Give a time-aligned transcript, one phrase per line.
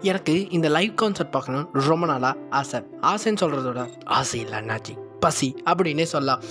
[0.00, 2.80] எனக்கு இந்த live concert பார்க்கணும்னு ரொம்ப நாளாக ஆசை.
[3.02, 4.98] ஆசைன்னு சொல்கிறதோட ஆசை இல்லை அண்ணாச்சி.
[5.20, 6.42] பசி அப்படின்னே சொல்லலாம்.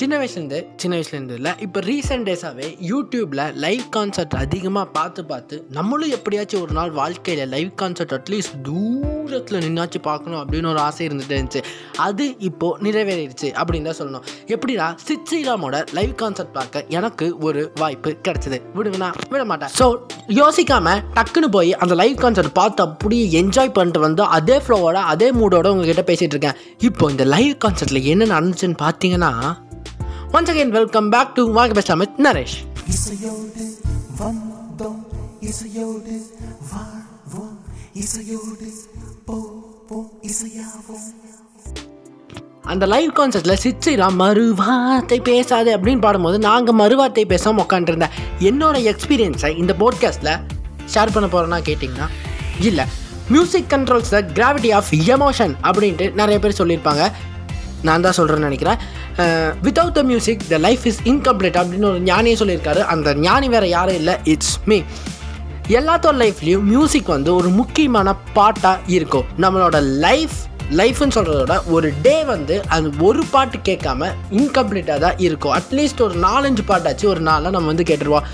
[0.00, 6.12] சின்ன வயசுலேருந்து சின்ன வயசுலேருந்து இல்லை இப்போ ரீசெண்ட் டேஸாகவே யூடியூப்பில் லைவ் கான்சர்ட் அதிகமாக பார்த்து பார்த்து நம்மளும்
[6.16, 11.62] எப்படியாச்சும் ஒரு நாள் வாழ்க்கையில் லைவ் கான்சர்ட் அட்லீஸ்ட் தூரத்தில் நின்னாச்சு பார்க்கணும் அப்படின்னு ஒரு ஆசை இருந்துட்டு இருந்துச்சு.
[12.06, 14.24] அது இப்போது நிறைவேறிடுச்சு அப்படின்னு தான் சொல்லணும்.
[14.54, 18.60] எப்படின்னா சித் ஸ்ரீராமோட லைவ் கான்சர்ட் பார்க்க எனக்கு ஒரு வாய்ப்பு கிடச்சிது.
[18.76, 19.74] விடுவேனா விட மாட்டேன்.
[19.80, 19.88] ஸோ
[20.40, 25.74] யோசிக்காமல் டக்குன்னு போய் அந்த லைவ் கான்சர்ட் பார்த்து அப்படியே என்ஜாய் பண்ணிட்டு வந்து அதே ஃப்ளோவோட அதே மூடோட
[25.74, 26.60] உங்ககிட்ட பேசிகிட்டு இருக்கேன்.
[26.90, 29.32] இப்போ இந்த லைவ் கான்சர்ட்டில் என்ன நடந்துச்சுன்னு பார்த்தீங்கன்னா
[30.32, 32.54] once again welcome back to வாங்க பேசலாம் வித் நரேஷ்
[32.94, 33.64] இசையோடு
[34.18, 35.00] வந்தோம்
[35.40, 36.14] இசையோடு
[36.72, 37.56] வாழ்வோம்
[37.94, 38.68] இசையோடு
[39.24, 41.08] போவோம் இசையாவோம்.
[42.62, 49.74] அந்த லைவ் கான்சர்ட்டில் சிச்சிரா மறுவார்த்தை பேசாது அப்படின்னு பாடும்போது நாங்கள் மறுவார்த்தை பேசாமல் உட்காந்துருந்தேன் என்னோட எக்ஸ்பீரியன்ஸை இந்த
[49.78, 50.38] போட்காஸ்ட்டில்
[50.94, 52.08] ஷேர் பண்ண போகிறேன்னா கேட்டிங்கன்னா
[52.60, 52.86] இல்லை
[53.28, 57.12] music controls the gravity of emotion அப்படின்ட்டு நிறைய பேர் சொல்லியிருப்பாங்க.
[57.82, 58.80] நான் தான் சொல்கிறேன்னு நினைக்கிறேன்.
[59.62, 62.78] Without the music the life is incomplete அப்படின்னு ஒரு ஞானியே சொல்லியிருக்காரு.
[62.78, 64.14] அந்த ஞானி வேறு யாரும் இல்லை.
[64.24, 64.80] இட்ஸ் மீ
[65.68, 69.24] எல்லாத்தோட லைஃப்லேயும் மியூசிக் வந்து ஒரு முக்கியமான பாட்டாக இருக்கும்.
[69.38, 70.36] நம்மளோட லைஃப்
[70.78, 75.54] லைஃப்னு சொல்கிறதோட ஒரு டே வந்து அது ஒரு பாட்டு கேட்காம இன்கம்ப்ளீட்டாக தான் இருக்கும்.
[75.58, 78.26] அட்லீஸ்ட் ஒரு நாலஞ்சு பாட்டாச்சு ஒரு நாளில் நம்ம வந்து கேட்டுருவோம்.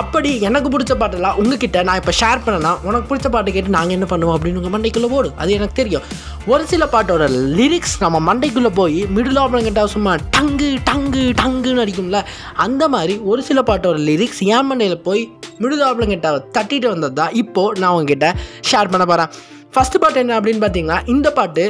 [0.00, 4.08] அப்படி எனக்கு பிடிச்ச பாட்டெல்லாம் உங்ககிட்ட நான் இப்போ ஷேர் பண்ணேன்னா உனக்கு பிடிச்ச பாட்டு கேட்டு நாங்கள் என்ன
[4.12, 6.06] பண்ணுவோம் அப்படின்னு உங்கள் மண்டைக்குள்ளே போடும் அது எனக்கு தெரியும்.
[6.46, 7.26] ஒரு சில பாட்டோட
[7.58, 12.18] லிரிக்ஸ் நம்ம மண்டைக்குள்ளே போய் மிடில் ஆப்ளங்கிட்ட கேட்டால் சும்மா டங்கு டங்கு டங்குன்னு அடிக்கும்ல
[12.64, 15.22] அந்த மாதிரி ஒரு சில பாட்டோட லிரிக்ஸ் என் மண்டையில் போய்
[15.60, 18.28] மிடில் ஆஃப்லாம் கேட்டால் தட்டிட்டு வந்தது தான் இப்போது நான் உங்ககிட்ட
[18.70, 19.30] ஷேர் பண்ண போகிறேன்
[19.74, 21.64] ஃபஸ்ட்டு பாட்டு என்ன அப்படின்னு பார்த்தீங்கன்னா இந்த பாட்டு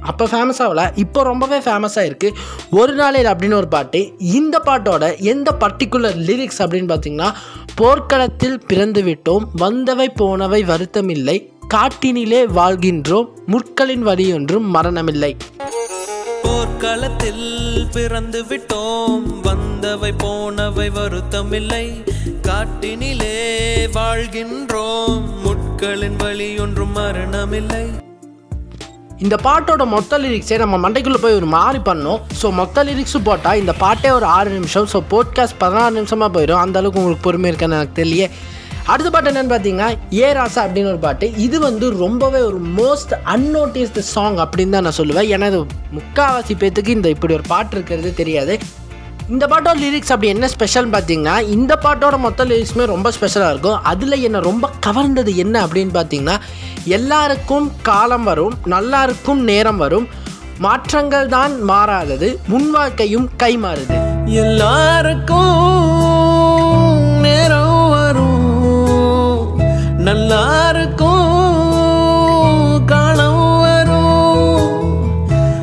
[0.00, 0.60] அப்போ ஃபேமஸ்
[0.96, 2.36] இப்போ ரொம்பவே ஃபேமஸாக இருக்குது
[2.70, 7.30] ஒரு நாளில் அப்படின்னு ஒரு பாட்டு இந்த பாட்டோட எந்த பர்டிகுலர் லிரிக்ஸ் அப்படின்னு பார்த்தீங்கன்னா
[7.76, 11.36] போர்க்களத்தில் பிறந்து விட்டோம் வந்தவை போனவை வருத்தமில்லை
[11.74, 15.36] காட்டினிலே வாழ்கின்றோம் முற்களின் வழியொன்றும் மரணமில்லை.
[16.42, 17.44] போர்க்களத்தில்
[17.92, 21.84] பிறந்து விட்டோம் வந்தவை போனவை வருத்தமில்லை
[22.42, 23.36] காட்டினிலே
[23.92, 25.26] வாழ்கின்றோம்
[25.80, 27.82] முட்களின் வழி ஒன்றும் மரணமில்லை.
[29.24, 32.22] இந்த பாட்டோட மொத்த லிரிக்ஸே நம்ம மண்டைக்குள்ளே போய் ஒரு மாதிரி பண்ணோம்.
[32.40, 34.88] ஸோ மொத்த லிரிக்ஸும் போட்டால் இந்த பாட்டே ஒரு ஆறு நிமிஷம்.
[34.92, 36.62] ஸோ போட்காஸ்ட் பதினாறு நிமிஷமாக போயிடும்.
[36.62, 38.26] அந்தளவுக்கு உங்களுக்கு பொறுமை இருக்கான்னு எனக்கு தெரியல
[38.94, 39.88] அடுத்த பாட்டு என்னென்னு பார்த்தீங்கன்னா
[40.22, 41.28] ஏ ராசா அப்படின்னு ஒரு பாட்டு.
[41.46, 45.30] இது வந்து ரொம்பவே ஒரு மோஸ்ட் அன்னோட்டிஸ்டு சாங் அப்படின்னு தான் நான் சொல்லுவேன்.
[45.36, 45.62] ஏன்னா இது
[46.00, 48.56] முக்காவாசி பேத்துக்கு இந்த இப்படி ஒரு பாட்டு இருக்கிறது தெரியாது.
[49.28, 53.80] இந்த பாட்டோட லிரிக்ஸ் அப்படி என்ன ஸ்பெஷல்னு பார்த்தீங்கன்னா இந்த பாட்டோட மொத்த லிரிக்ஸுமே ரொம்ப ஸ்பெஷலாக இருக்கும்.
[53.82, 56.36] அதில் என்னை ரொம்ப கவர்ந்தது என்ன அப்படின்னு பார்த்தீங்கன்னா
[56.88, 60.06] எல்லாருக்கும் காலம் வரும் நல்லாருக்கும் நேரம் வரும்
[60.58, 63.96] மாற்றங்கள் தான் மாறாதது முன் வாழ்க்கையும் கை மாறுது
[64.40, 65.60] எல்லாருக்கும்
[67.22, 68.40] நேரம் வரும்
[70.00, 71.26] நல்லாருக்கும்
[72.86, 74.74] காலம் வரும்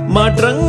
[0.10, 0.65] மாற்றங்கள்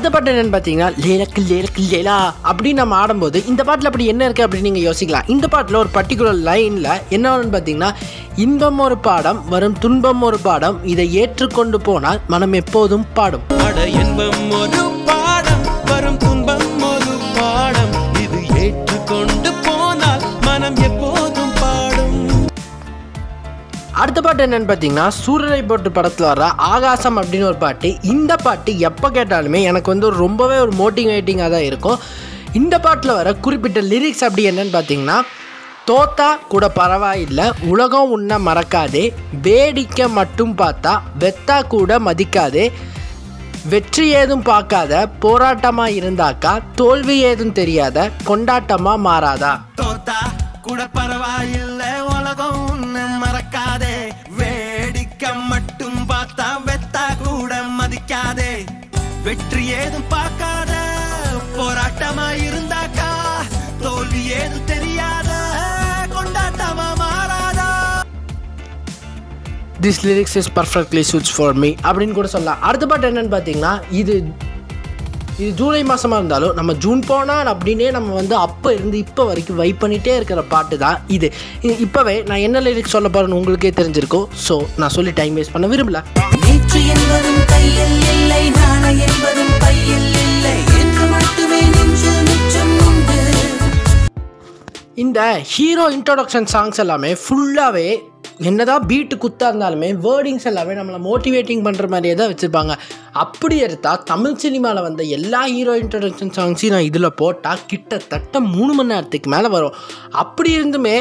[0.00, 2.14] அடுத்த பாட்டு என்னன்னு பார்த்தீங்கன்னா லேலக்கு லேலக்கு லேலா
[2.50, 5.26] அப்படின்னு நம்ம ஆடும்போது இந்த பாட்டில் அப்படி என்ன இருக்குது அப்படின்னு நீங்கள் யோசிக்கலாம்.
[5.28, 7.90] இந்த பாட்டில் ஒரு பர்டிகுலர் லைனில் என்னன்னு பார்த்தீங்கன்னா
[8.44, 13.44] இன்பம் ஒரு பாடம் வரும் துன்பம் ஒரு பாடம் இதை ஏற்றுக்கொண்டு போனால் மனம் எப்போதும் பாடும்.
[13.54, 15.19] பாட என்பம் ஒரு பாடம்
[24.10, 27.88] அடுத்த பாட்டு என்னன்னு பார்த்தீங்கன்னா சூரரை போட்டு படத்தில் வர ஆகாசம் அப்படின்னு ஒரு பாட்டு.
[28.12, 31.98] இந்த பாட்டு எப்போ கேட்டாலுமே எனக்கு வந்து ரொம்பவே ஒரு மோட்டிவேட்டிங்காக தான் இருக்கும்.
[32.52, 35.18] இந்த பாட்டில் வர குறிப்பிட்ட லிரிக்ஸ் அப்படி என்னன்னு பார்த்தீங்கன்னா
[35.90, 39.04] தோத்தா கூட பரவாயில்லை உலகம் உன்னை மறக்காதே
[39.42, 42.66] வேடிக்கை மட்டும் பார்த்தா வெத்தா கூட மதிக்காதே
[43.64, 49.52] வெற்றி ஏதும் பார்க்காத போராட்டமாக இருந்தாக்கா தோல்வி ஏதும் தெரியாத கொண்டாட்டமாக மாறாதா?
[49.74, 50.18] தோத்தா
[50.62, 53.39] கூட பரவாயில்லை உலகம் உன்னை மறக்க
[59.24, 60.72] வெற்றி ஏதும் பார்க்காத
[61.56, 63.08] போராட்டமா இருந்தாக்கா
[63.82, 65.30] தோல்வி ஏதும் தெரியாத
[66.14, 67.68] கொண்டாட்டமா மாறாதா?
[69.86, 72.62] This lyrics is perfectly suits for me அப்படின்னு கூட சொல்லலாம்.
[72.68, 74.16] அடுத்த பாட்டு என்னன்னு பார்த்தீங்கன்னா இது
[75.42, 79.80] இது ஜூலை மாதமாக இருந்தாலும் நம்ம ஜூன் போனால் அப்படின்னே நம்ம வந்து அப்போ இருந்து இப்போ வரைக்கும் வைப்
[79.82, 81.28] பண்ணிகிட்டே இருக்கிற பாட்டு தான் இது.
[81.86, 84.26] இப்போவே நான் என்ன லிரிக்ஸ் சொல்ல போகிறேன்னு உங்களுக்கே தெரிஞ்சிருக்கும்.
[84.46, 86.00] ஸோ நான் சொல்லி டைம் வேஸ்ட் பண்ண விரும்பல.
[95.10, 95.22] இந்த
[95.52, 97.86] ஹீரோ இன்ட்ரோடக்ஷன் சாங்ஸ் எல்லாமே ஃபுல்லாகவே
[98.48, 102.74] என்னதான் பீட்டு குத்தாக இருந்தாலுமே வேர்டிங்ஸ் எல்லாமே நம்மளை மோட்டிவேட்டிங் பண்ணுற மாதிரியே தான் வச்சுருப்பாங்க.
[103.22, 108.92] அப்படி எடுத்தால் தமிழ் சினிமாவில் வந்த எல்லா ஹீரோ இன்ட்ரடக்ஷன் சாங்ஸையும் நான் இதில் போட்டால் கிட்டத்தட்ட மூணு மணி
[108.92, 109.76] நேரத்துக்கு மேலே வரும்.
[110.22, 110.96] அப்படி இருந்துமே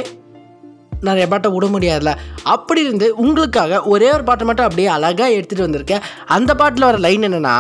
[1.08, 2.14] நிறைய பாட்டை விட முடியாதுல்ல.
[2.56, 6.06] அப்படி இருந்து உங்களுக்காக ஒரே ஒரு பாட்டை மட்டும் அப்படியே அழகாக எடுத்துகிட்டு வந்திருக்கேன்.
[6.38, 7.58] அந்த பாட்டில் வர லைன் என்னென்னா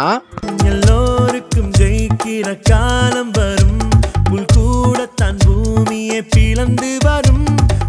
[0.71, 3.68] எல்லோருக்கும் ஜெயிக்கிற காலம் வரும்.
[5.83, 7.43] பூமியை பிளந்து வரும்.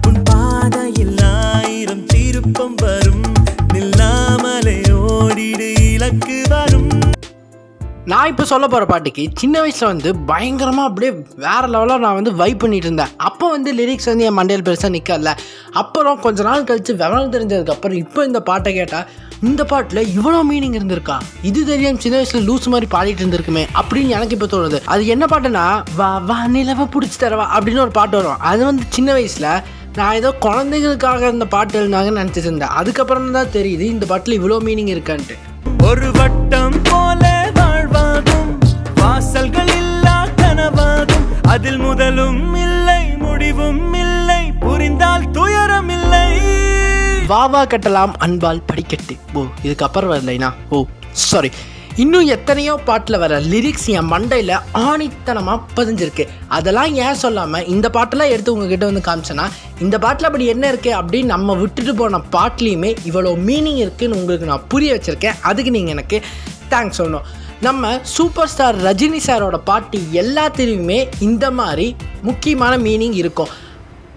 [0.06, 3.22] உன் பாதையில் ஆயிரம் திருப்பம் வரும்.
[3.74, 7.09] நில்லாமலே ஓடிடு இலக்கு வரும்.
[8.10, 11.10] நான் இப்போ சொல்ல போகிற பாட்டுக்கு சின்ன வயசில் வந்து பயங்கரமாக அப்படியே
[11.44, 13.10] வேறு லெவலாக நான் வந்து வைப் பண்ணிட்டு இருந்தேன்.
[13.28, 15.32] அப்போ வந்து லிரிக்ஸ் வந்து என் மண்டையில் பெருசாக நிற்கல
[15.80, 19.06] அப்புறம் கொஞ்ச நாள் கழித்து விவரம் தெரிஞ்சதுக்கப்புறம் இப்போ இந்த பாட்டை கேட்டால்
[19.48, 21.16] இந்த பாட்டில் இவ்வளோ மீனிங் இருந்திருக்கா?
[21.50, 24.80] இது தெரியாம சின்ன வயசில் லூஸ் மாதிரி பாடிட்டு இருந்திருக்குமே அப்படின்னு எனக்கு இப்போ தோணுது.
[24.94, 25.66] அது என்ன பாட்டுனா
[26.00, 28.40] வா வா நிலவை பிடிச்சி தரவா அப்படின்னு ஒரு பாட்டு வரும்.
[28.52, 29.50] அது வந்து சின்ன வயசில்
[29.98, 32.74] நான் ஏதோ குழந்தைகளுக்காக இந்த பாட்டு எழுந்தாங்கன்னு நினச்சிட்டு இருந்தேன்.
[32.80, 35.36] அதுக்கப்புறம் தான் தெரியுது இந்த பாட்டில் இவ்வளோ மீனிங் இருக்கான்ட்டு.
[35.88, 36.76] ஒரு வட்டம்
[39.40, 41.28] வாசல்கள் இல்லா கனவாகும்.
[41.52, 44.42] அதில் முதலும் இல்லை முடிவும் இல்லை.
[44.64, 46.26] புரிந்தால் துயரம் இல்லை.
[47.30, 49.14] வாவா கட்டலாம் அன்பால் படிக்கட்டு.
[49.38, 50.80] ஓ இதுக்கப்புறம் வரலைனா ஓ
[51.24, 51.50] சாரி
[52.04, 54.54] இன்னும் எத்தனையோ பாட்டில் வர லிரிக்ஸ் என் மண்டையில்
[54.84, 56.26] ஆணித்தனமாக பதிஞ்சிருக்கு.
[56.58, 59.48] அதெல்லாம் ஏன் சொல்லாமல் இந்த பாட்டெல்லாம் எடுத்து உங்ககிட்ட வந்து காமிச்சேன்னா
[59.86, 64.70] இந்த பாட்டில் அப்படி என்ன இருக்குது அப்படின்னு நம்ம விட்டுட்டு போன பாட்லேயுமே இவ்வளோ மீனிங் இருக்குன்னு உங்களுக்கு நான்
[64.74, 65.38] புரிய வச்சுருக்கேன்.
[65.50, 66.18] அதுக்கு நீங்கள் எனக்கு
[66.74, 67.28] தேங்க்ஸ் சொல்லணும்.
[67.62, 73.48] நம்ம சூப்பர் ஸ்டார் ரஜினி சாரோட பாட்டு எல்லாத்துலேயுமே இந்த மாதிரி முக்கியமான மீனிங் இருக்கும்.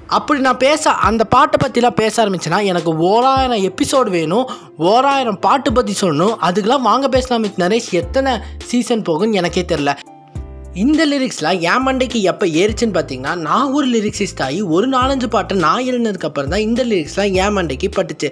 [0.08, 5.96] அப்படி நான் பேச அந்த பாட்டை பற்றிலாம் பேச ஆரம்பிச்சேன்னா எனக்கு ஓராயிரம் எபிசோடு வேணும் ஓராயிரம் பாட்டு பற்றி
[6.02, 8.34] சொல்லணும் அதுக்கெலாம் வாங்க பேசலாம் வித் நரேஷ் எத்தனை
[8.66, 9.94] சீசன் போகும்னு எனக்கே தெரில
[10.74, 15.84] இந்த லிரிக்ஸ்லாம் என் மண்டைக்கு எப்போ ஏறிச்சுன்னு பார்த்தீங்கன்னா நான் ஒரு லிரிக்ஸிஸ்ட் ஆகி ஒரு நாலஞ்சு பாட்டு நான்
[15.84, 18.32] எழுந்ததுக்கப்புறம் தான் இந்த லிரிக்ஸ்லாம் என் மண்டைக்கு பட்டுச்சு.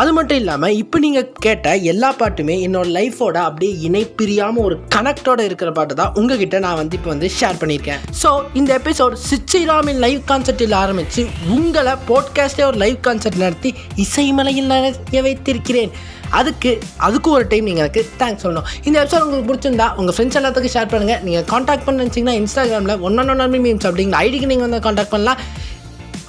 [0.00, 5.70] அது மட்டும் இல்லாமல் இப்போ நீங்கள் கேட்ட எல்லா பாட்டுமே என்னோட லைஃபோட அப்படியே இணைப்பிரியாமல் ஒரு கனெக்டோட இருக்கிற
[5.78, 8.02] பாட்டு தான் உங்ககிட்ட நான் வந்து இப்போ வந்து ஷேர் பண்ணியிருக்கேன்.
[8.20, 8.30] ஸோ
[8.60, 11.24] இந்த எபிசோட் சிச்சிராமின் லைவ் கான்சர்ட்டில் ஆரம்பித்து
[11.56, 13.72] உங்களை போட்காஸ்டே ஒரு லைவ் கான்சர்ட் நடத்தி
[14.04, 15.92] இசைமலையில் நிறைய வைத்திருக்கிறேன்.
[16.38, 16.70] அதுக்கு
[17.08, 18.70] அதுக்கும் ஒரு டைம் நீங்கள் எனக்கு தேங்க்ஸ் சொல்லணும்.
[18.86, 23.20] இந்த எபிசோட் உங்களுக்கு பிடிச்சிருந்தா உங்கள் ஃப்ரெண்ட்ஸ் எல்லாத்துக்கும் ஷேர் பண்ணுங்கள் நீங்கள் காண்டாக்ட் பண்ண நினச்சிங்கன்னா இன்ஸ்டாகிராமில் ஒன்
[23.22, 25.40] ஒன் ஒன் மீம்ஸ் அப்படிங்கிற ஐடிக்கு நீங்கள் வந்து காண்டாக்ட் பண்ணலாம்.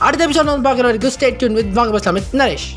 [0.07, 2.37] அடுத்த எபிசோட் வந்து பார்க்குற வரைக்கும் ஸ்டேட் டியூன் வித் வாங்க பேசலாம்.
[2.43, 2.69] நரேஷ்.